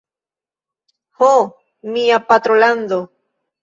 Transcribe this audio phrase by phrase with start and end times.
[1.21, 1.31] Ho,
[1.93, 3.03] mia patrolando!